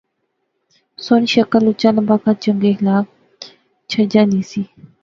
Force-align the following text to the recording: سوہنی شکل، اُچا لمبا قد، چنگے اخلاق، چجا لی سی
سوہنی 1.03 1.27
شکل، 1.33 1.63
اُچا 1.69 1.89
لمبا 1.95 2.15
قد، 2.23 2.35
چنگے 2.43 2.69
اخلاق، 2.71 3.05
چجا 3.89 4.21
لی 4.29 4.41
سی 4.51 4.61